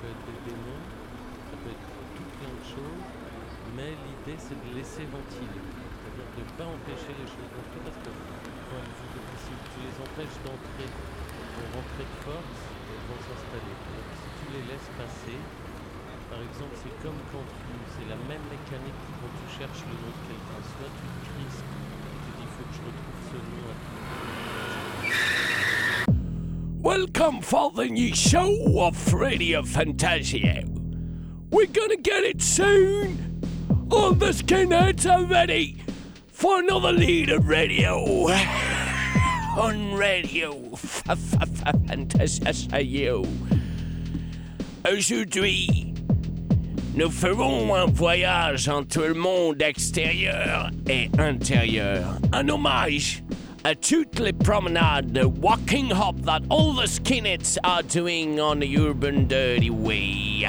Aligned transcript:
peut 0.00 0.10
être 0.12 0.24
des 0.28 0.40
démons, 0.50 0.82
ça 1.50 1.54
peut 1.60 1.72
être 1.72 1.88
tout 2.16 2.28
plein 2.36 2.52
de 2.52 2.66
choses, 2.66 3.04
mais 3.76 3.90
l'idée 3.96 4.38
c'est 4.38 4.56
de 4.56 4.68
laisser 4.76 5.04
ventiler, 5.08 5.62
c'est-à-dire 5.62 6.28
de 6.36 6.42
ne 6.44 6.52
pas 6.56 6.68
empêcher 6.68 7.12
les 7.16 7.28
choses 7.28 7.50
d'entrer 7.52 7.80
parce 7.84 8.00
que 8.04 8.10
si 9.46 9.52
tu 9.52 9.78
les 9.78 9.94
empêches 10.02 10.38
d'entrer, 10.42 10.88
elles 10.90 11.54
vont 11.54 11.80
rentrer 11.80 12.04
de 12.04 12.18
force 12.26 12.60
et 12.90 12.98
vont 13.06 13.20
s'installer. 13.22 13.76
Si 14.18 14.28
tu 14.42 14.44
les 14.58 14.64
laisses 14.66 14.90
passer, 14.98 15.38
par 16.28 16.42
exemple, 16.42 16.74
c'est 16.74 16.94
comme 17.02 17.20
quand 17.30 17.46
tu. 17.46 17.72
C'est 17.96 18.08
la 18.10 18.18
même 18.28 18.42
mécanique 18.50 18.92
que 18.92 19.12
quand 19.22 19.32
tu 19.40 19.46
cherches 19.56 19.86
le 19.88 19.96
nom 19.96 20.12
de 20.12 20.22
quelqu'un. 20.28 20.60
Soit 20.66 20.92
tu 20.98 21.06
te 21.06 21.20
crispes, 21.30 21.64
tu 21.64 22.30
dis 22.36 22.44
il 22.44 22.52
faut 22.52 22.66
que 22.66 22.74
je 22.74 22.82
retrouve 22.84 23.20
ce 23.30 23.38
nom 23.40 23.64
à 23.70 23.76
Welcome 26.86 27.42
for 27.42 27.72
the 27.72 27.86
new 27.86 28.14
show 28.14 28.54
of 28.78 29.12
Radio 29.12 29.64
Fantasia. 29.64 30.62
We're 31.50 31.66
gonna 31.66 31.96
get 31.96 32.22
it 32.22 32.40
soon. 32.40 33.42
All 33.90 34.12
the 34.12 34.26
skinheads 34.26 35.04
are 35.10 35.24
ready 35.24 35.82
for 36.28 36.60
another 36.60 36.92
lead 36.92 37.30
of 37.30 37.48
radio. 37.48 37.96
On 39.58 39.96
Radio 39.96 40.76
Fantasia. 40.76 42.44
Aujourd'hui, 44.88 45.92
nous 46.94 47.10
ferons 47.10 47.74
un 47.74 47.86
voyage 47.86 48.68
entre 48.68 49.08
le 49.08 49.14
monde 49.14 49.60
extérieur 49.60 50.70
et 50.88 51.10
intérieur. 51.18 52.20
Un 52.32 52.48
hommage 52.48 53.24
toutes 53.74 54.20
les 54.20 54.32
promenades 54.32 55.18
walking 55.40 55.90
hop 55.90 56.20
that 56.22 56.42
all 56.48 56.72
the 56.72 56.86
skinheads 56.86 57.58
are 57.64 57.82
doing 57.82 58.38
on 58.38 58.60
the 58.60 58.78
urban 58.78 59.26
dirty 59.26 59.70
way. 59.70 60.46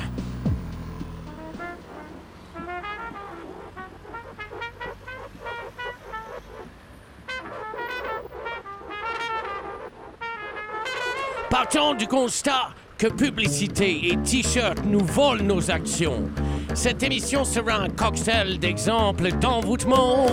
Partons 11.50 11.96
du 11.96 12.08
constat 12.08 12.70
que 12.98 13.08
publicité 13.08 14.10
et 14.12 14.18
t-shirt 14.18 14.86
nous 14.86 15.04
volent 15.04 15.44
nos 15.44 15.72
actions. 15.72 16.30
Cette 16.76 17.02
émission 17.02 17.44
sera 17.46 17.78
un 17.78 17.90
cocktail 17.90 18.60
d'exemples 18.60 19.32
d'envoûtement. 19.40 20.28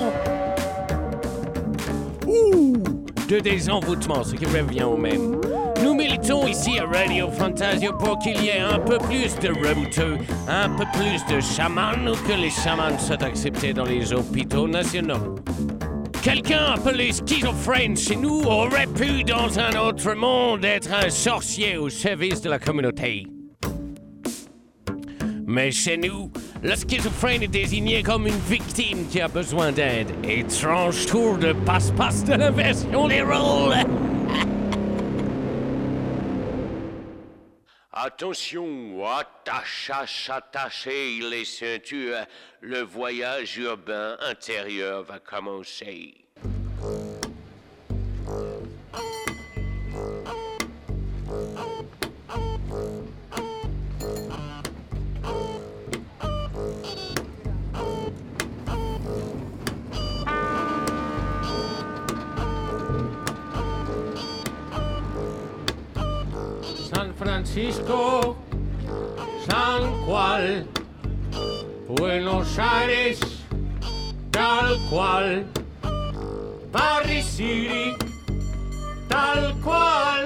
De 3.28 3.40
désenvoûtement, 3.40 4.22
ce 4.22 4.34
qui 4.34 4.44
revient 4.44 4.82
au 4.82 4.98
même. 4.98 5.40
Nous 5.82 5.94
militons 5.94 6.46
ici 6.46 6.78
à 6.78 6.84
Radio 6.84 7.30
Fantasia 7.30 7.90
pour 7.92 8.18
qu'il 8.18 8.38
y 8.42 8.48
ait 8.48 8.60
un 8.60 8.78
peu 8.78 8.98
plus 8.98 9.34
de 9.40 9.48
rumteux, 9.48 10.18
un 10.46 10.68
peu 10.68 10.84
plus 10.92 11.34
de 11.34 11.40
chamans 11.40 12.06
ou 12.06 12.14
que 12.28 12.38
les 12.38 12.50
chamans 12.50 12.98
soient 12.98 13.22
acceptés 13.22 13.72
dans 13.72 13.84
les 13.84 14.12
hôpitaux 14.12 14.68
nationaux. 14.68 15.36
Quelqu'un 16.22 16.74
appelé 16.74 17.12
schizophrène 17.12 17.96
chez 17.96 18.16
nous 18.16 18.42
aurait 18.42 18.86
pu, 18.86 19.24
dans 19.24 19.58
un 19.58 19.74
autre 19.78 20.14
monde, 20.14 20.64
être 20.64 20.92
un 20.92 21.08
sorcier 21.08 21.78
au 21.78 21.88
service 21.88 22.42
de 22.42 22.50
la 22.50 22.58
communauté. 22.58 23.26
Mais 25.46 25.70
chez 25.70 25.96
nous, 25.96 26.30
le 26.64 26.74
schizophrène 26.74 27.42
est 27.42 27.48
désigné 27.48 28.02
comme 28.02 28.26
une 28.26 28.38
victime 28.38 29.06
qui 29.08 29.20
a 29.20 29.28
besoin 29.28 29.70
d'aide. 29.70 30.10
Étrange 30.24 31.04
tour 31.04 31.36
de 31.36 31.52
passe-passe 31.52 32.24
de 32.24 32.32
l'inversion 32.34 33.06
des 33.06 33.20
rôles. 33.20 33.74
Attention, 37.92 39.06
attache, 39.06 39.90
attachez 40.30 41.20
les 41.20 41.44
ceintures. 41.44 42.26
Le 42.62 42.80
voyage 42.80 43.58
urbain 43.58 44.16
intérieur 44.20 45.04
va 45.04 45.18
commencer. 45.18 46.14
Francisco, 67.44 68.36
San 69.46 69.92
Juan, 70.06 70.66
Buenos 71.88 72.58
Aires, 72.58 73.20
tal 74.30 74.78
cual, 74.88 75.44
Paris 76.72 77.26
City, 77.26 77.94
tal 79.08 79.54
cual, 79.60 80.24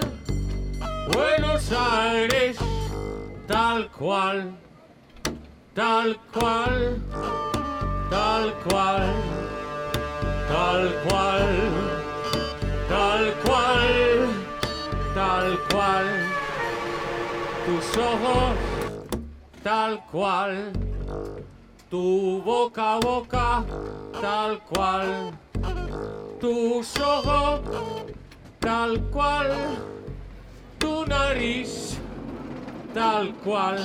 Buenos 1.12 1.72
Aires, 1.72 2.56
tal 3.48 3.88
cual, 3.88 4.52
tal 5.74 6.16
cual, 6.32 7.00
tal 8.10 8.54
cual, 8.62 9.12
tal 10.48 10.92
cual, 11.08 11.46
tal 12.88 13.34
cual, 13.42 14.28
tal 15.14 15.58
cual 15.68 16.37
tus 17.68 17.98
ojos 17.98 18.56
tal 19.62 20.00
cual, 20.10 20.72
tu 21.90 22.40
boca 22.42 22.94
a 22.94 23.00
boca 23.00 23.64
tal 24.22 24.58
cual, 24.60 25.32
tus 26.40 26.98
ojos 26.98 27.60
tal 28.58 28.98
cual, 29.10 29.52
tu 30.78 31.04
nariz 31.06 31.98
tal 32.94 33.34
cual, 33.44 33.78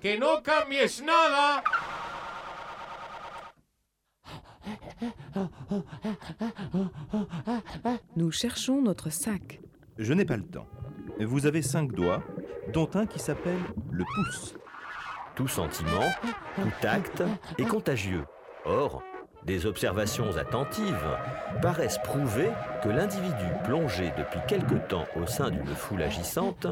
que 0.00 0.16
no 0.16 0.40
cambies 0.40 1.02
nada. 1.02 1.64
Nous 8.14 8.30
cherchons 8.30 8.80
notre 8.80 9.10
sac. 9.10 9.60
Je 9.98 10.12
n'ai 10.12 10.24
pas 10.24 10.36
le 10.36 10.44
temps. 10.44 10.68
Vous 11.20 11.46
avez 11.46 11.62
cinq 11.62 11.92
doigts, 11.92 12.22
dont 12.72 12.88
un 12.94 13.06
qui 13.06 13.18
s'appelle 13.18 13.60
le 13.90 14.04
pouce. 14.14 14.54
Tout 15.34 15.48
sentiment, 15.48 16.10
tout 16.56 16.86
acte 16.86 17.22
est 17.58 17.64
contagieux. 17.64 18.24
Or, 18.64 19.02
des 19.44 19.66
observations 19.66 20.36
attentives 20.36 21.18
paraissent 21.60 21.98
prouver 21.98 22.48
que 22.82 22.88
l'individu 22.88 23.44
plongé 23.64 24.10
depuis 24.16 24.40
quelque 24.48 24.76
temps 24.88 25.04
au 25.20 25.26
sein 25.26 25.50
d'une 25.50 25.66
foule 25.66 26.02
agissante 26.02 26.66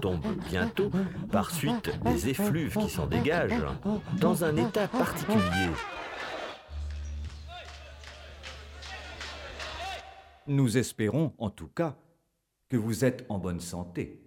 tombe 0.00 0.24
bientôt, 0.48 0.90
par 1.30 1.50
suite 1.50 1.90
des 2.04 2.30
effluves 2.30 2.76
qui 2.78 2.88
s'en 2.88 3.06
dégagent, 3.06 3.66
dans 4.20 4.44
un 4.44 4.56
état 4.56 4.88
particulier. 4.88 5.68
Nous 10.46 10.78
espérons, 10.78 11.34
en 11.38 11.50
tout 11.50 11.68
cas, 11.68 11.96
que 12.70 12.76
vous 12.76 13.04
êtes 13.04 13.26
en 13.28 13.38
bonne 13.38 13.60
santé. 13.60 14.23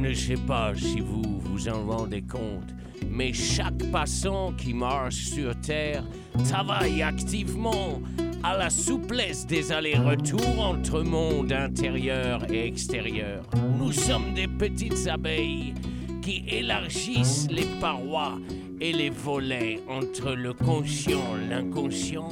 Ne 0.00 0.14
sais 0.14 0.36
pas 0.36 0.72
si 0.74 1.00
vous 1.00 1.40
vous 1.40 1.68
en 1.68 1.84
rendez 1.84 2.22
compte, 2.22 2.74
mais 3.08 3.34
chaque 3.34 3.90
passant 3.92 4.52
qui 4.52 4.72
marche 4.72 5.26
sur 5.26 5.54
Terre 5.60 6.04
travaille 6.48 7.02
activement 7.02 8.00
à 8.42 8.56
la 8.56 8.70
souplesse 8.70 9.46
des 9.46 9.70
allers-retours 9.72 10.58
entre 10.58 11.02
monde 11.02 11.52
intérieur 11.52 12.50
et 12.50 12.66
extérieur. 12.66 13.44
Nous 13.78 13.92
sommes 13.92 14.32
des 14.34 14.48
petites 14.48 15.06
abeilles 15.06 15.74
qui 16.22 16.44
élargissent 16.48 17.48
les 17.50 17.66
parois 17.78 18.38
et 18.80 18.92
les 18.92 19.10
volets 19.10 19.80
entre 19.86 20.32
le 20.32 20.54
conscient, 20.54 21.34
l'inconscient, 21.50 22.30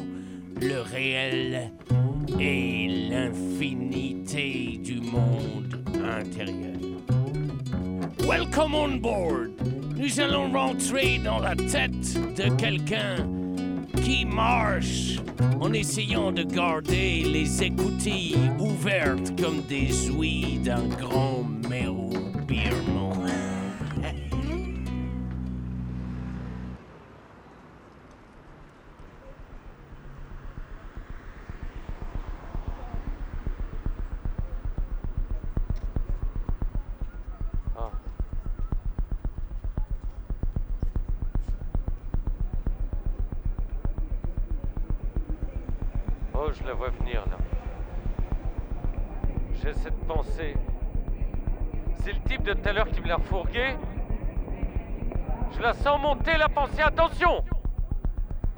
le 0.58 0.80
réel 0.80 1.70
et 2.40 3.08
l'infinité 3.10 4.80
du 4.82 5.00
monde 5.00 5.84
intérieur. 6.02 6.87
Welcome 8.28 8.74
on 8.74 9.00
board. 9.00 9.52
Nous 9.96 10.20
allons 10.20 10.52
rentrer 10.52 11.18
dans 11.24 11.38
la 11.38 11.56
tête 11.56 12.12
de 12.36 12.54
quelqu'un 12.56 13.26
qui 14.02 14.26
marche 14.26 15.16
en 15.58 15.72
essayant 15.72 16.30
de 16.30 16.42
garder 16.42 17.22
les 17.24 17.62
écoutilles 17.62 18.36
ouvertes 18.58 19.40
comme 19.40 19.62
des 19.62 20.10
ouïes 20.10 20.58
d'un 20.62 20.86
grand 20.88 21.42
mérou. 21.70 22.10
Je 53.54 53.76
la 55.60 55.72
sens 55.72 56.00
monter 56.00 56.36
la 56.36 56.48
pensée. 56.48 56.82
Attention 56.82 57.44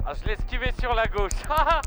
Ah, 0.05 0.13
je 0.13 0.25
l'ai 0.27 0.33
esquivé 0.33 0.71
sur 0.79 0.93
la 0.93 1.07
gauche. 1.07 1.31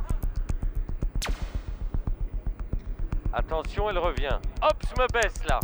Attention, 3.33 3.89
elle 3.91 3.99
revient. 3.99 4.39
Hop, 4.63 4.83
je 4.83 5.03
me 5.03 5.07
baisse 5.13 5.45
là. 5.47 5.61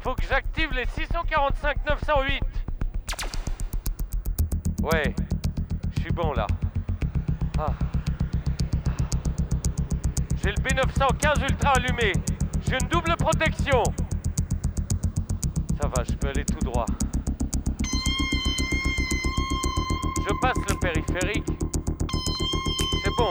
Faut 0.00 0.14
que 0.14 0.24
j'active 0.24 0.72
les 0.72 0.86
645 0.86 1.86
908. 1.86 2.42
Ouais, 4.82 5.14
je 5.94 6.00
suis 6.00 6.10
bon 6.10 6.32
là. 6.32 6.46
Ah. 7.58 7.66
J'ai 10.42 10.50
le 10.50 10.56
B915 10.56 11.42
ultra 11.42 11.74
allumé. 11.76 12.12
J'ai 12.66 12.78
une 12.80 12.88
double 12.88 13.14
protection. 13.16 13.84
Je 16.00 16.12
peux 16.14 16.28
aller 16.28 16.44
tout 16.44 16.58
droit. 16.64 16.86
Je 20.26 20.34
passe 20.40 20.58
le 20.68 20.74
périphérique. 20.80 21.46
C'est 23.04 23.16
bon. 23.16 23.28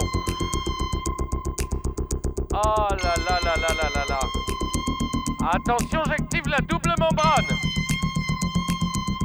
Oh 2.53 2.87
là 2.89 3.13
là 3.27 3.39
là 3.43 3.55
là 3.55 3.73
là 3.73 3.89
là 3.95 4.05
là. 4.07 4.19
Attention, 5.51 6.01
j'active 6.05 6.47
la 6.47 6.59
double 6.59 6.93
membrane. 6.99 7.47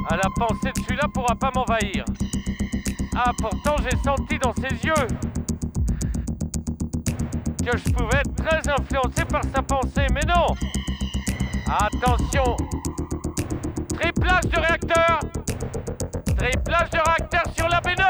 À 0.09 0.17
la 0.17 0.29
pensée 0.35 0.71
de 0.75 0.81
celui-là 0.83 1.07
pourra 1.13 1.35
pas 1.35 1.51
m'envahir. 1.53 2.05
Ah, 3.15 3.31
pourtant 3.37 3.75
j'ai 3.83 3.97
senti 4.03 4.39
dans 4.39 4.53
ses 4.55 4.75
yeux 4.85 5.07
que 7.65 7.77
je 7.77 7.91
pouvais 7.91 8.17
être 8.17 8.35
très 8.35 8.69
influencé 8.69 9.25
par 9.25 9.43
sa 9.53 9.61
pensée, 9.61 10.07
mais 10.13 10.25
non 10.27 10.55
Attention 11.67 12.55
Triplage 13.99 14.45
de 14.45 14.59
réacteur. 14.59 15.19
Triplage 16.37 16.89
de 16.91 16.99
réacteur 16.99 17.43
sur 17.55 17.67
la 17.67 17.81
B9 17.81 18.03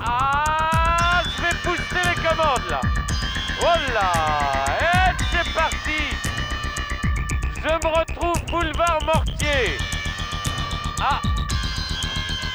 Ah 0.00 1.22
Je 1.24 1.42
vais 1.42 1.56
pousser 1.64 2.08
les 2.08 2.14
commandes 2.22 2.70
là. 2.70 2.80
Oh 3.62 3.92
là 3.92 4.12
Et 4.80 5.10
c'est 5.32 5.52
parti. 5.52 6.16
Je 7.56 7.68
me 7.68 7.98
retrouve 7.98 8.44
boulevard 8.46 9.00
Mortier. 9.04 9.76
Ah 11.00 11.20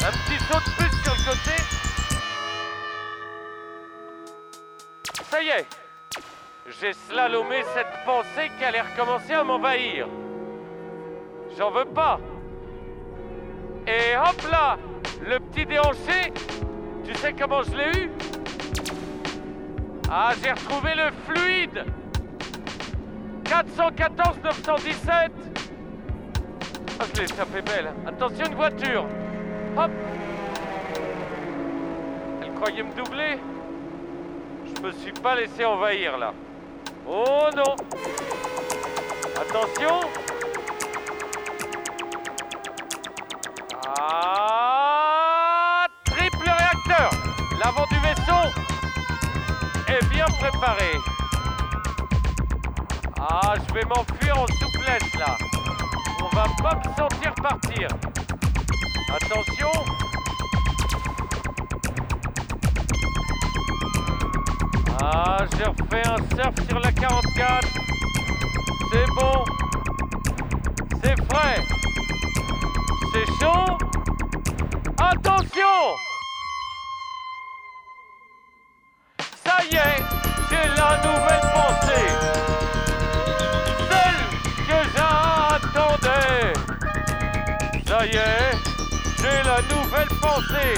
Un 0.05 0.11
petit 0.11 0.39
saut 0.45 0.59
de 0.59 0.71
plus 0.77 1.03
sur 1.03 1.15
le 1.15 1.23
côté. 1.29 1.63
Ça 5.29 5.43
y 5.43 5.49
est 5.49 5.67
J'ai 6.79 6.93
slalomé 6.93 7.63
cette 7.73 8.05
pensée 8.05 8.49
qui 8.57 8.63
allait 8.63 8.83
recommencer 8.83 9.33
à 9.33 9.43
m'envahir. 9.43 10.07
J'en 11.57 11.71
veux 11.71 11.85
pas. 11.85 12.19
Et 13.87 14.15
hop 14.15 14.51
là 14.51 14.77
Le 15.25 15.39
petit 15.39 15.65
déhanché 15.65 16.31
Tu 17.03 17.15
sais 17.15 17.33
comment 17.33 17.63
je 17.63 17.71
l'ai 17.71 17.99
eu 18.03 18.11
Ah, 20.09 20.33
j'ai 20.41 20.51
retrouvé 20.51 20.91
le 20.93 21.09
fluide. 21.25 21.83
414 23.45 24.39
917 24.43 25.31
Ah, 26.99 27.03
je 27.11 27.19
l'ai 27.19 27.25
échappé 27.25 27.61
belle. 27.63 27.91
Attention, 28.05 28.45
une 28.45 28.55
voiture. 28.55 29.05
Hop. 29.77 29.91
Elle 32.43 32.53
croyait 32.53 32.83
me 32.83 32.93
doubler. 32.93 33.39
Je 34.75 34.81
me 34.81 34.91
suis 34.91 35.13
pas 35.13 35.33
laissé 35.33 35.65
envahir 35.65 36.19
là. 36.19 36.33
Oh 37.07 37.47
non. 37.55 37.75
Attention 39.35 40.01
préparé. 50.39 50.91
Ah, 53.19 53.53
je 53.67 53.73
vais 53.73 53.85
m'enfuir 53.85 54.37
en 54.37 54.47
souplesse 54.47 55.13
là. 55.17 55.37
On 56.21 56.35
va 56.35 56.45
pas 56.61 56.75
me 56.75 56.95
sentir 56.95 57.33
partir. 57.35 57.87
Attention 59.09 59.71
Ah, 65.01 65.37
j'ai 65.57 65.65
refait 65.65 66.07
un 66.07 66.17
surf 66.35 66.67
sur 66.67 66.79
la 66.79 66.91
44. 66.91 67.67
C'est 68.91 69.05
bon. 69.15 69.45
C'est 71.03 71.23
frais. 71.25 71.61
C'est 73.13 73.25
chaud. 73.39 73.77
Attention 74.97 75.96
j'ai 80.57 80.69
la 80.69 80.97
nouvelle 80.97 81.45
pensée. 81.53 82.09
Celle 83.89 84.21
que 84.67 84.79
j'attendais. 84.95 86.53
Ça 87.85 88.05
y 88.05 88.15
est, 88.15 88.51
j'ai 89.17 89.43
la 89.43 89.61
nouvelle 89.73 90.11
pensée. 90.21 90.73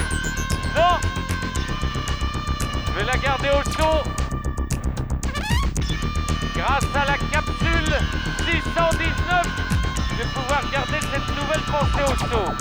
Non 0.75 0.95
je 2.87 2.91
vais 2.93 3.03
la 3.03 3.17
garder 3.17 3.49
au 3.49 3.63
chaud. 3.71 4.03
Grâce 6.55 6.85
à 6.95 7.05
la 7.05 7.17
capsule 7.31 7.93
619, 8.45 9.47
je 10.09 10.15
vais 10.15 10.29
pouvoir 10.33 10.61
garder 10.71 10.99
cette 10.99 11.29
nouvelle 11.35 11.61
pensée 11.71 12.03
au 12.03 12.15
chaud. 12.17 12.51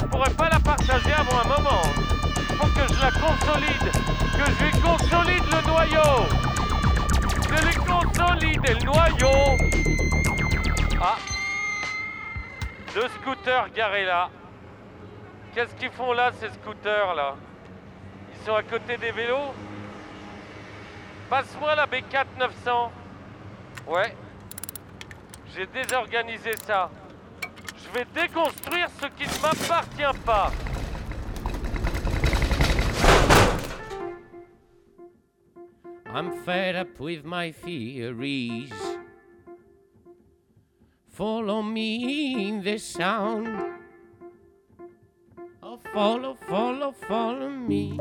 Je 0.00 0.04
pourrais 0.06 0.30
pas 0.30 0.48
la 0.48 0.60
partager 0.60 1.12
avant 1.12 1.40
un 1.40 1.58
moment. 1.58 2.19
Que 2.60 2.94
je 2.94 3.00
la 3.00 3.10
consolide, 3.10 3.90
que 3.90 4.44
je 4.52 4.64
lui 4.64 4.80
consolide 4.80 5.44
le 5.50 5.60
noyau. 5.66 6.28
Je 7.48 7.66
lui 7.66 7.74
consolide 7.74 8.68
le 8.68 8.74
noyau. 8.84 9.56
Ah. 11.00 11.16
Deux 12.94 13.08
scooters 13.08 13.70
garés 13.74 14.04
là. 14.04 14.30
Qu'est-ce 15.54 15.74
qu'ils 15.74 15.90
font 15.90 16.12
là, 16.12 16.30
ces 16.38 16.48
scooters 16.50 17.14
là? 17.14 17.34
Ils 18.34 18.46
sont 18.46 18.54
à 18.54 18.62
côté 18.62 18.96
des 18.96 19.10
vélos? 19.10 19.54
Passe-moi 21.28 21.74
la 21.74 21.86
B4 21.86 22.26
900. 22.38 22.92
Ouais. 23.88 24.14
J'ai 25.54 25.66
désorganisé 25.66 26.52
ça. 26.64 26.90
Je 27.76 27.98
vais 27.98 28.06
déconstruire 28.14 28.88
ce 29.00 29.06
qui 29.06 29.26
ne 29.26 29.42
m'appartient 29.42 30.18
pas. 30.24 30.50
I'm 36.12 36.42
fed 36.42 36.74
up 36.74 36.98
with 36.98 37.24
my 37.24 37.52
theories. 37.52 38.72
Follow 41.08 41.62
me 41.62 42.48
in 42.48 42.64
the 42.64 42.78
sound. 42.78 43.46
Oh, 45.62 45.78
follow, 45.92 46.34
follow, 46.34 46.90
follow 46.90 47.48
me. 47.48 47.96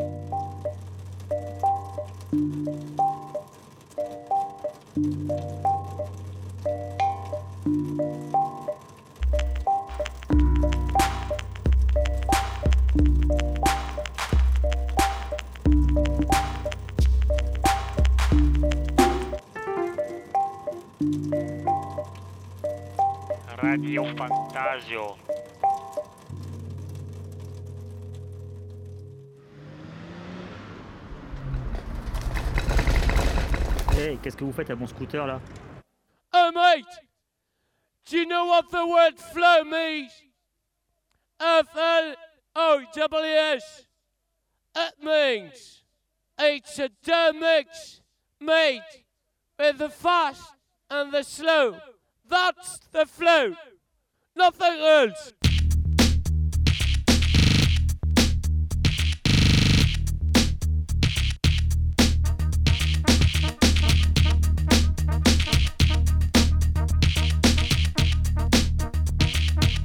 Radio 23.90 24.06
Fantasio. 24.16 25.18
Hey, 33.94 34.20
qu'est-ce 34.22 34.38
que 34.38 34.44
vous 34.44 34.52
faites 34.52 34.70
à 34.70 34.76
mon 34.76 34.86
scooter 34.86 35.26
là 35.26 35.42
Oh, 36.36 36.52
mate! 36.54 36.86
Do 38.06 38.18
you 38.18 38.28
know 38.28 38.46
what 38.46 38.70
the 38.70 38.86
word 38.86 39.18
flow 39.18 39.64
means? 39.64 40.12
F 41.40 41.76
L 41.76 42.14
O 42.56 42.84
W 42.96 43.36
S. 43.56 43.88
It 44.76 45.04
means 45.04 45.84
it's 46.38 46.78
a 46.78 46.90
dumb 47.04 47.40
mix 47.40 48.02
made 48.40 48.84
with 49.58 49.80
the 49.80 49.90
fast 49.90 50.44
and 50.92 51.12
the 51.12 51.24
slow. 51.24 51.78
That's 52.30 52.78
the 52.92 53.08
flow. 53.08 53.56
nothing 54.40 54.80
else. 54.80 55.34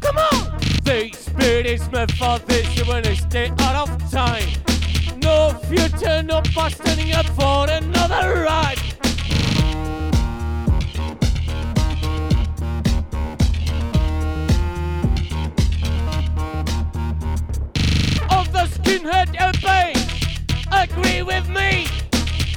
Come 0.01 0.19
on! 0.19 0.61
The 0.85 1.07
experience 1.07 1.91
method 1.91 2.43
is 2.49 2.87
when 2.87 3.03
they 3.03 3.17
stay 3.17 3.51
out 3.59 3.89
of 3.89 4.11
time. 4.13 4.49
No 5.19 5.53
future, 5.69 6.23
no 6.23 6.41
bus 6.55 6.75
standing 6.75 7.13
up 7.13 7.27
for 7.31 7.69
another 7.69 8.45
ride. 8.45 8.84
The 18.95 19.01
skinhead 19.01 19.59
obey, 19.59 19.93
agree 20.71 21.23
with 21.23 21.49
me. 21.49 21.89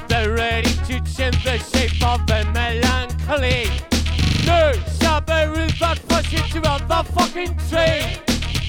They're 0.08 0.34
ready 0.34 0.70
to 0.70 1.00
change 1.12 1.44
the 1.44 1.58
shape 1.58 2.04
of 2.06 2.28
the 2.28 2.46
melancholy. 2.54 3.66
No, 4.46 4.72
is 4.72 5.82
not 5.82 6.00
pushing 6.08 6.62
to 6.62 6.70
on 6.70 6.88
the 6.88 7.04
fucking 7.12 7.58
train. 7.70 8.20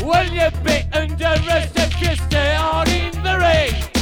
Will 0.00 0.32
you 0.32 0.50
be 0.64 0.82
under 0.96 1.24
arrest 1.24 1.76
if 1.76 2.00
you 2.00 2.16
stay 2.16 2.54
out 2.54 2.88
in 2.88 3.12
the 3.22 3.38
rain? 3.38 3.97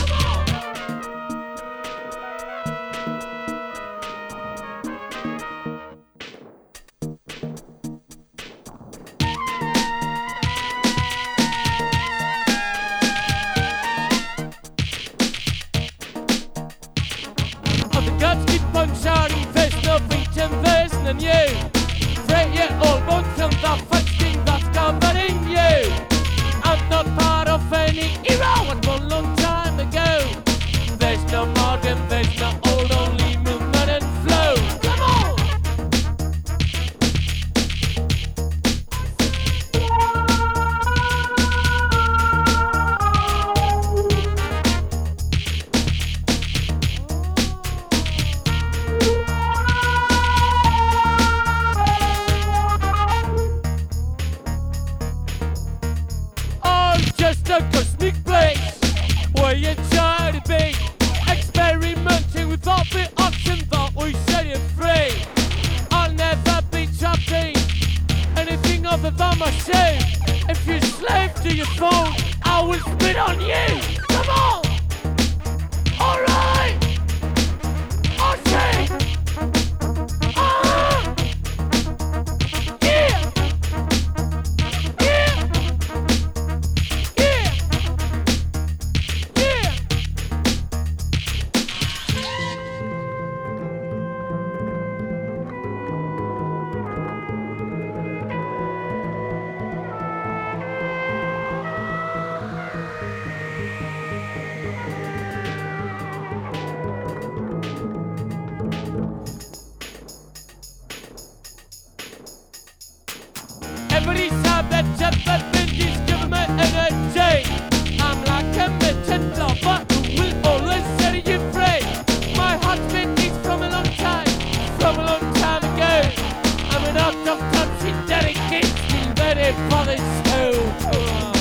sometimes 127.27 127.83
she 127.83 127.91
dedicates 128.07 128.73
me, 128.93 129.13
but 129.17 129.37
it 129.37 129.57
bothers 129.69 129.99
so. 130.29 131.36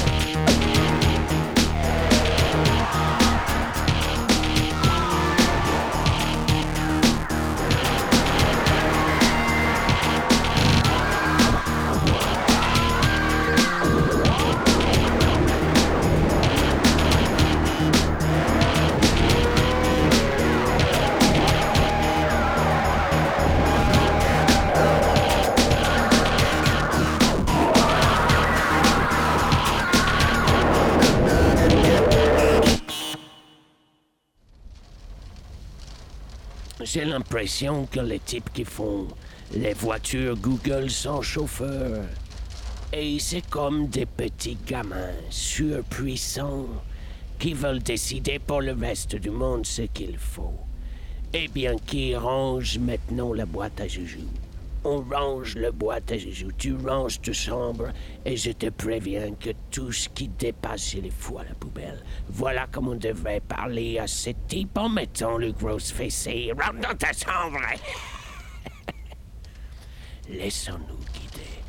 J'ai 36.96 37.04
l'impression 37.04 37.88
que 37.88 38.00
les 38.00 38.20
types 38.20 38.54
qui 38.54 38.64
font 38.64 39.10
les 39.54 39.74
voitures 39.74 40.38
Google 40.38 40.90
sans 40.90 41.22
chauffeur, 41.22 42.06
et 42.94 43.20
c'est 43.20 43.46
comme 43.50 43.90
des 43.90 44.06
petits 44.06 44.58
gamins 44.66 45.12
surpuissants 45.30 46.68
qui 47.38 47.52
veulent 47.52 47.84
décider 47.84 48.40
pour 48.40 48.62
le 48.62 48.72
reste 48.72 49.18
du 49.18 49.30
monde 49.30 49.66
ce 49.66 49.82
qu'il 49.82 50.18
faut. 50.18 50.58
Eh 51.34 51.50
bien, 51.50 51.76
qui 51.86 52.16
range 52.16 52.78
maintenant 52.78 53.34
la 53.34 53.46
boîte 53.46 53.82
à 53.82 53.90
joujoux? 53.90 54.32
On 54.88 55.02
range 55.02 55.56
le 55.56 55.74
joujoux, 56.20 56.52
tu 56.60 56.76
ranges 56.76 57.20
ta 57.20 57.34
chambre, 57.34 57.92
et 58.24 58.38
je 58.38 58.52
te 58.52 58.70
préviens 58.70 59.34
que 59.34 59.50
tout 59.72 59.92
ce 59.92 60.08
qui 60.10 60.28
dépasse, 60.28 60.94
les 60.94 61.10
fous 61.10 61.40
à 61.40 61.44
la 61.44 61.56
poubelle. 61.56 62.04
Voilà 62.30 62.68
comme 62.68 62.90
on 62.90 62.96
devrait 62.96 63.40
parler 63.40 63.98
à 63.98 64.06
ce 64.06 64.30
type 64.48 64.78
en 64.78 64.90
mettant 64.90 65.40
le 65.40 65.54
gros 65.54 65.80
fessé. 65.80 66.52
Rentre 66.56 66.88
dans 66.88 66.96
ta 66.96 67.12
chambre! 67.14 67.60
Laissons-nous 70.30 71.04
guider 71.14 71.64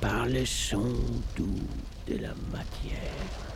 par 0.00 0.24
le 0.24 0.46
son 0.46 0.94
doux 1.36 1.60
de 2.06 2.16
la 2.16 2.32
matière 2.50 3.52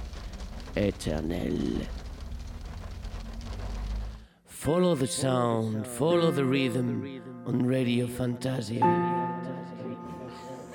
éternelle. 0.77 1.87
Follow 4.47 4.95
the 4.95 5.07
sound, 5.07 5.87
follow 5.87 6.31
the 6.31 6.45
rhythm 6.45 7.23
on 7.47 7.69
Radio 7.69 8.07
Fantasia. 8.07 8.85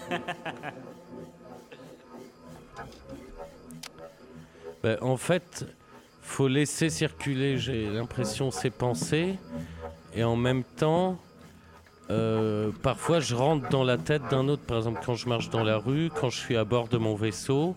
Ben, 4.84 5.00
en 5.02 5.18
fait, 5.18 5.66
faut 6.22 6.48
laisser 6.48 6.92
circuler, 6.92 7.58
j'ai 7.58 7.90
l'impression, 7.90 8.52
ses 8.52 8.70
pensées. 8.70 9.40
Et 10.14 10.24
en 10.24 10.36
même 10.36 10.64
temps, 10.64 11.18
euh, 12.12 12.72
parfois 12.84 13.20
je 13.20 13.34
rentre 13.34 13.68
dans 13.70 13.84
la 13.84 13.98
tête 13.98 14.22
d'un 14.30 14.48
autre. 14.48 14.62
Par 14.62 14.78
exemple, 14.78 15.02
quand 15.04 15.16
je 15.16 15.28
marche 15.28 15.50
dans 15.50 15.64
la 15.64 15.78
rue, 15.78 16.12
quand 16.14 16.30
je 16.30 16.38
suis 16.38 16.56
à 16.56 16.66
bord 16.66 16.88
de 16.88 16.98
mon 16.98 17.16
vaisseau, 17.16 17.76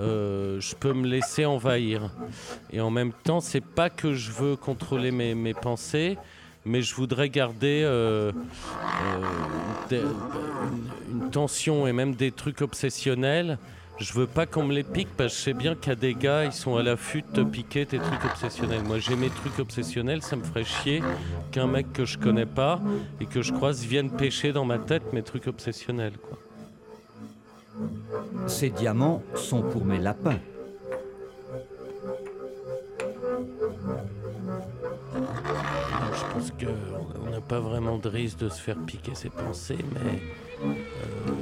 euh, 0.00 0.60
je 0.60 0.74
peux 0.74 0.92
me 0.92 1.06
laisser 1.06 1.46
envahir. 1.46 2.10
Et 2.70 2.80
en 2.80 2.90
même 2.90 3.12
temps, 3.12 3.40
c'est 3.40 3.64
pas 3.64 3.88
que 3.88 4.12
je 4.12 4.30
veux 4.30 4.56
contrôler 4.56 5.12
mes, 5.12 5.34
mes 5.34 5.54
pensées, 5.54 6.18
mais 6.64 6.82
je 6.82 6.94
voudrais 6.94 7.28
garder 7.28 7.82
euh, 7.84 8.32
euh, 9.92 10.02
une, 11.10 11.30
tension 11.30 11.86
et 11.86 11.92
même 11.92 12.14
des 12.14 12.32
trucs 12.32 12.62
obsessionnels. 12.62 13.58
Je 13.98 14.12
veux 14.12 14.26
pas 14.26 14.46
qu'on 14.46 14.64
me 14.64 14.74
les 14.74 14.82
pique 14.82 15.08
parce 15.16 15.32
que 15.32 15.38
je 15.38 15.44
sais 15.44 15.52
bien 15.52 15.76
a 15.86 15.94
des 15.94 16.14
gars, 16.14 16.44
ils 16.44 16.52
sont 16.52 16.76
à 16.76 16.82
l'affût 16.82 17.22
de 17.32 17.44
piquer 17.44 17.86
tes 17.86 17.98
trucs 17.98 18.24
obsessionnels. 18.24 18.82
Moi, 18.82 18.98
j'ai 18.98 19.14
mes 19.14 19.30
trucs 19.30 19.58
obsessionnels, 19.60 20.22
ça 20.22 20.34
me 20.34 20.42
ferait 20.42 20.64
chier 20.64 21.00
qu'un 21.52 21.68
mec 21.68 21.92
que 21.92 22.04
je 22.04 22.18
connais 22.18 22.46
pas 22.46 22.80
et 23.20 23.26
que 23.26 23.40
je 23.40 23.52
croise 23.52 23.84
vienne 23.84 24.10
pêcher 24.10 24.52
dans 24.52 24.64
ma 24.64 24.78
tête 24.78 25.12
mes 25.12 25.22
trucs 25.22 25.46
obsessionnels. 25.46 26.14
Quoi. 26.18 26.38
Ces 28.48 28.70
diamants 28.70 29.22
sont 29.34 29.62
pour 29.62 29.84
mes 29.84 29.98
lapins. 29.98 30.40
Qu'on 36.58 37.30
n'a 37.30 37.40
pas 37.40 37.60
vraiment 37.60 37.98
de 37.98 38.08
risque 38.08 38.38
de 38.38 38.48
se 38.48 38.60
faire 38.60 38.76
piquer 38.76 39.14
ses 39.14 39.30
pensées, 39.30 39.78
mais 39.92 40.22
euh, 40.62 41.32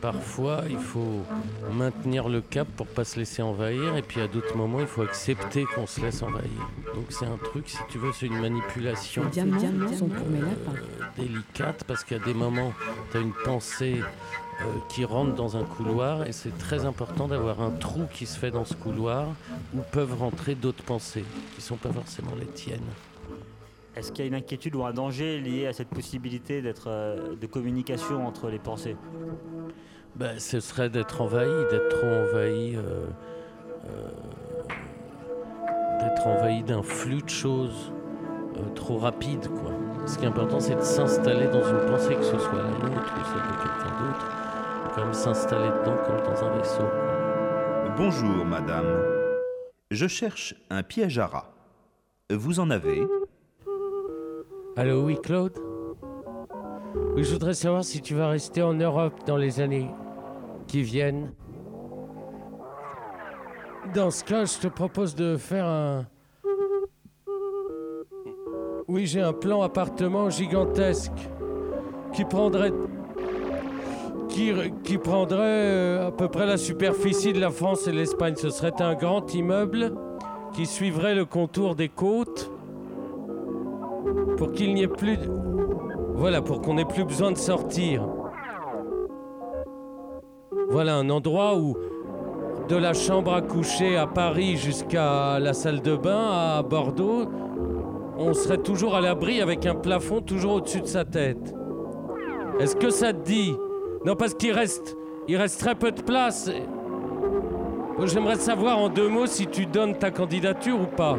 parfois 0.00 0.62
il 0.68 0.78
faut 0.78 1.22
maintenir 1.72 2.28
le 2.28 2.40
cap 2.40 2.68
pour 2.76 2.86
pas 2.86 3.04
se 3.04 3.18
laisser 3.18 3.42
envahir, 3.42 3.96
et 3.96 4.02
puis 4.02 4.20
à 4.20 4.28
d'autres 4.28 4.56
moments 4.56 4.80
il 4.80 4.86
faut 4.86 5.02
accepter 5.02 5.64
qu'on 5.74 5.86
se 5.86 6.00
laisse 6.00 6.22
envahir. 6.22 6.68
Donc 6.94 7.06
c'est 7.10 7.26
un 7.26 7.38
truc, 7.38 7.68
si 7.68 7.78
tu 7.88 7.98
veux, 7.98 8.12
c'est 8.12 8.26
une 8.26 8.40
manipulation 8.40 9.22
sont 9.22 10.08
euh, 10.10 11.04
délicate 11.16 11.84
parce 11.84 12.04
a 12.12 12.18
des 12.18 12.34
moments, 12.34 12.72
tu 13.10 13.18
as 13.18 13.20
une 13.20 13.32
pensée 13.44 14.00
euh, 14.60 14.64
qui 14.88 15.04
rentre 15.04 15.34
dans 15.34 15.56
un 15.56 15.64
couloir 15.64 16.26
et 16.26 16.32
c'est 16.32 16.56
très 16.58 16.84
important 16.84 17.26
d'avoir 17.26 17.60
un 17.60 17.70
trou 17.70 18.04
qui 18.12 18.24
se 18.24 18.38
fait 18.38 18.52
dans 18.52 18.64
ce 18.64 18.74
couloir 18.74 19.26
où 19.74 19.80
peuvent 19.90 20.16
rentrer 20.16 20.54
d'autres 20.54 20.84
pensées 20.84 21.24
qui 21.54 21.60
sont 21.60 21.76
pas 21.76 21.92
forcément 21.92 22.34
les 22.38 22.46
tiennes. 22.46 22.80
Est-ce 23.96 24.10
qu'il 24.10 24.24
y 24.24 24.28
a 24.28 24.28
une 24.28 24.34
inquiétude 24.34 24.74
ou 24.74 24.84
un 24.84 24.92
danger 24.92 25.38
lié 25.40 25.66
à 25.66 25.72
cette 25.72 25.88
possibilité 25.88 26.62
d'être 26.62 26.88
euh, 26.88 27.36
de 27.36 27.46
communication 27.46 28.26
entre 28.26 28.50
les 28.50 28.58
pensées? 28.58 28.96
Ben, 30.16 30.38
ce 30.38 30.60
serait 30.60 30.90
d'être 30.90 31.20
envahi, 31.20 31.48
d'être 31.70 31.88
trop 31.88 32.06
envahi, 32.06 32.76
euh, 32.76 33.06
euh, 33.86 34.08
d'être 36.00 36.26
envahi 36.26 36.62
d'un 36.62 36.82
flux 36.82 37.22
de 37.22 37.28
choses 37.28 37.92
euh, 38.56 38.68
trop 38.74 38.98
rapide, 38.98 39.48
quoi. 39.48 39.72
Ce 40.06 40.18
qui 40.18 40.24
est 40.24 40.28
important, 40.28 40.60
c'est 40.60 40.76
de 40.76 40.82
s'installer 40.82 41.46
dans 41.46 41.66
une 41.66 41.86
pensée, 41.90 42.14
que 42.14 42.22
ce 42.22 42.38
soit 42.38 42.58
la 42.58 42.70
nôtre 42.70 43.14
ou 43.16 43.24
celle 43.24 43.42
de 43.42 43.56
quelqu'un 43.56 44.06
d'autre. 44.06 44.30
Il 44.30 44.88
faut 44.88 44.94
quand 44.94 45.04
même 45.04 45.14
s'installer 45.14 45.68
dedans 45.68 45.96
comme 46.06 46.22
dans 46.22 46.44
un 46.44 46.56
vaisseau. 46.58 46.88
Bonjour, 47.96 48.44
madame. 48.44 48.86
Je 49.90 50.06
cherche 50.06 50.54
un 50.70 50.82
piège 50.82 51.18
à 51.18 51.26
rat. 51.26 51.52
Vous 52.30 52.60
en 52.60 52.70
avez? 52.70 53.02
Allô, 54.76 55.04
oui, 55.04 55.16
Claude 55.22 55.56
Oui, 57.14 57.22
je 57.22 57.32
voudrais 57.32 57.54
savoir 57.54 57.84
si 57.84 58.00
tu 58.00 58.16
vas 58.16 58.26
rester 58.26 58.60
en 58.60 58.74
Europe 58.74 59.14
dans 59.24 59.36
les 59.36 59.60
années 59.60 59.88
qui 60.66 60.82
viennent. 60.82 61.30
Dans 63.94 64.10
ce 64.10 64.24
cas, 64.24 64.46
je 64.46 64.58
te 64.58 64.66
propose 64.66 65.14
de 65.14 65.36
faire 65.36 65.64
un. 65.64 66.06
Oui, 68.88 69.06
j'ai 69.06 69.20
un 69.20 69.32
plan 69.32 69.62
appartement 69.62 70.28
gigantesque 70.28 71.12
qui 72.12 72.24
prendrait. 72.24 72.72
Qui, 74.28 74.52
qui 74.82 74.98
prendrait 74.98 75.38
euh, 75.38 76.08
à 76.08 76.10
peu 76.10 76.26
près 76.26 76.46
la 76.46 76.56
superficie 76.56 77.32
de 77.32 77.38
la 77.38 77.50
France 77.50 77.86
et 77.86 77.92
l'Espagne. 77.92 78.34
Ce 78.34 78.50
serait 78.50 78.82
un 78.82 78.94
grand 78.94 79.32
immeuble 79.32 79.94
qui 80.52 80.66
suivrait 80.66 81.14
le 81.14 81.24
contour 81.24 81.76
des 81.76 81.88
côtes 81.88 82.50
pour 84.44 84.52
qu'il 84.52 84.74
n'y 84.74 84.82
ait 84.82 84.88
plus. 84.88 85.18
Voilà, 86.16 86.42
pour 86.42 86.60
qu'on 86.60 86.74
n'ait 86.74 86.84
plus 86.84 87.04
besoin 87.04 87.32
de 87.32 87.38
sortir. 87.38 88.06
Voilà 90.68 90.96
un 90.96 91.08
endroit 91.08 91.56
où, 91.56 91.74
de 92.68 92.76
la 92.76 92.92
chambre 92.92 93.32
à 93.32 93.40
coucher 93.40 93.96
à 93.96 94.06
Paris 94.06 94.56
jusqu'à 94.56 95.38
la 95.38 95.54
salle 95.54 95.80
de 95.80 95.96
bain 95.96 96.28
à 96.30 96.62
Bordeaux, 96.62 97.24
on 98.18 98.34
serait 98.34 98.58
toujours 98.58 98.94
à 98.94 99.00
l'abri 99.00 99.40
avec 99.40 99.64
un 99.64 99.74
plafond 99.74 100.20
toujours 100.20 100.56
au-dessus 100.56 100.82
de 100.82 100.86
sa 100.86 101.06
tête. 101.06 101.54
Est-ce 102.60 102.76
que 102.76 102.90
ça 102.90 103.14
te 103.14 103.24
dit? 103.24 103.54
Non, 104.04 104.14
parce 104.14 104.34
qu'il 104.34 104.52
reste, 104.52 104.94
il 105.26 105.38
reste 105.38 105.58
très 105.58 105.74
peu 105.74 105.90
de 105.90 106.02
place. 106.02 106.50
J'aimerais 108.04 108.36
savoir 108.36 108.78
en 108.78 108.90
deux 108.90 109.08
mots 109.08 109.26
si 109.26 109.46
tu 109.46 109.64
donnes 109.64 109.96
ta 109.96 110.10
candidature 110.10 110.78
ou 110.78 110.86
pas. 110.86 111.16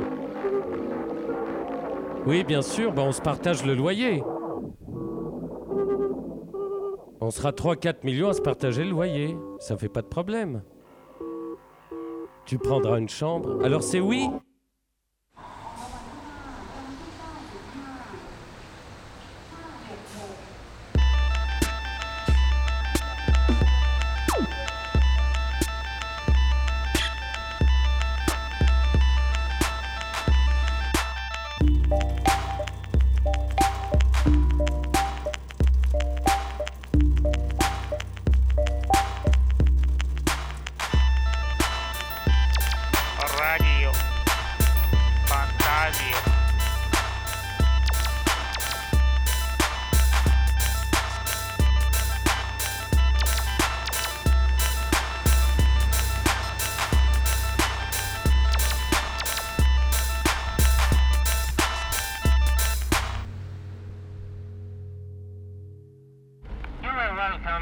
Oui, 2.25 2.43
bien 2.43 2.61
sûr, 2.61 2.91
bah 2.91 3.03
on 3.05 3.11
se 3.11 3.21
partage 3.21 3.65
le 3.65 3.75
loyer. 3.75 4.23
On 7.21 7.31
sera 7.31 7.51
3-4 7.51 8.03
millions 8.03 8.29
à 8.29 8.33
se 8.33 8.41
partager 8.41 8.83
le 8.83 8.89
loyer. 8.89 9.37
Ça 9.59 9.77
fait 9.77 9.89
pas 9.89 10.01
de 10.01 10.07
problème. 10.07 10.63
Tu 12.45 12.57
prendras 12.57 12.99
une 12.99 13.09
chambre. 13.09 13.63
Alors 13.63 13.83
c'est 13.83 13.99
oui 13.99 14.27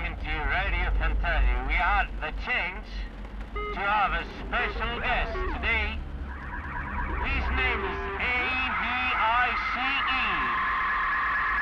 Radio 0.04 0.92
Fantasia. 1.00 1.64
We 1.66 1.76
are 1.76 2.06
the 2.20 2.32
chance 2.44 2.88
to 3.56 3.80
have 3.80 4.12
a 4.12 4.26
special 4.44 5.00
guest 5.00 5.32
today. 5.56 5.98
His 7.24 7.46
name 7.56 7.80
is 7.88 8.00
A-V-I-C-E. 8.20 9.48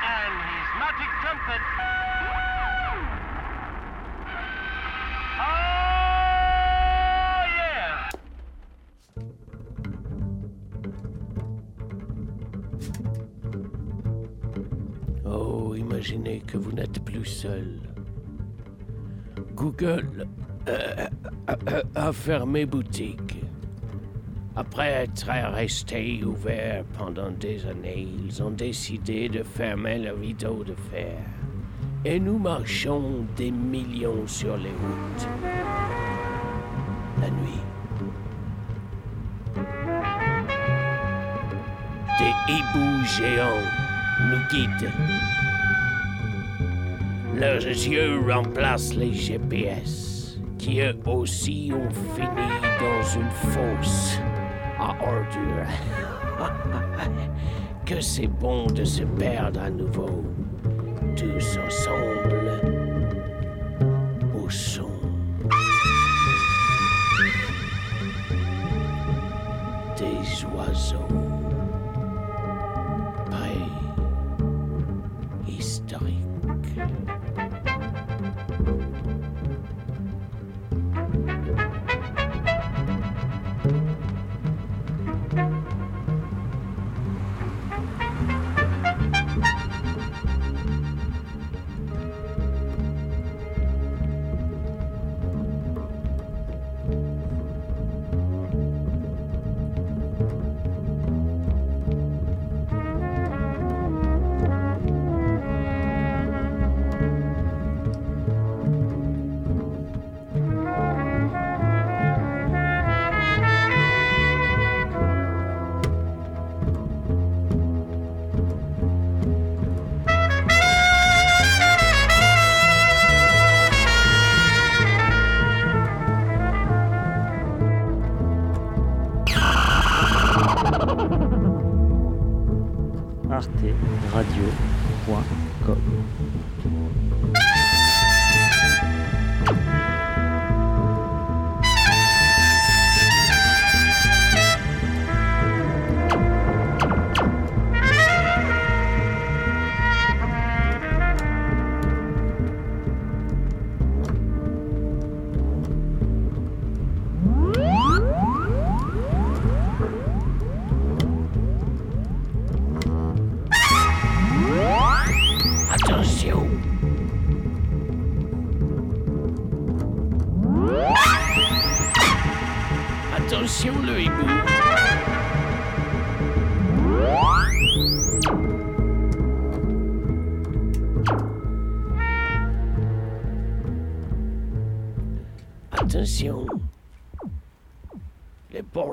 And 0.02 0.34
his 0.50 0.68
magic 0.82 1.06
trumpet. 1.22 1.62
Oh! 15.24 15.70
Oh, 15.70 15.74
imaginez 15.76 16.40
que 16.40 16.56
vous 16.56 16.72
n'êtes 16.72 16.98
plus 17.04 17.24
seul. 17.24 17.91
Google 19.62 20.26
euh, 20.66 21.06
euh, 21.70 21.82
a 21.94 22.12
fermé 22.12 22.66
boutique. 22.66 23.44
Après 24.56 24.88
être 25.04 25.30
resté 25.54 26.20
ouvert 26.24 26.84
pendant 26.98 27.30
des 27.30 27.64
années, 27.66 28.08
ils 28.24 28.42
ont 28.42 28.50
décidé 28.50 29.28
de 29.28 29.44
fermer 29.44 30.00
le 30.00 30.14
rideau 30.14 30.64
de 30.64 30.74
fer. 30.90 31.16
Et 32.04 32.18
nous 32.18 32.38
marchons 32.38 33.24
des 33.36 33.52
millions 33.52 34.26
sur 34.26 34.56
les 34.56 34.74
routes. 34.82 35.28
La 37.20 37.30
nuit. 37.30 37.62
Des 42.18 42.52
hiboux 42.52 43.04
géants 43.04 43.62
nous 44.28 44.42
guident. 44.50 45.41
Leurs 47.34 47.64
yeux 47.64 48.20
remplacent 48.28 48.94
les 48.94 49.12
GPS, 49.12 50.38
qui 50.58 50.80
eux 50.80 50.96
aussi 51.06 51.72
ont 51.74 51.90
fini 52.14 52.28
dans 52.78 53.02
une 53.18 53.30
fosse 53.30 54.18
à 54.78 54.90
ordures. 54.90 55.66
que 57.86 58.00
c'est 58.00 58.26
bon 58.26 58.66
de 58.66 58.84
se 58.84 59.02
perdre 59.02 59.60
à 59.60 59.70
nouveau, 59.70 60.24
tous 61.16 61.58
ensemble, 61.58 62.60
au 64.34 64.48
son. 64.50 64.91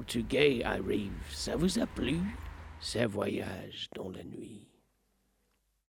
Portugais 0.10 0.64
arrivent. 0.64 1.12
Ça 1.30 1.56
vous 1.56 1.78
a 1.78 1.86
plu 1.86 2.18
C'est 2.80 3.02
un 3.02 3.06
voyage 3.06 3.92
dans 3.96 4.10
la 4.10 4.24
nuit? 4.24 4.69